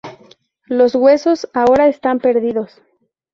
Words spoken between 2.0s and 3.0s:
perdidos.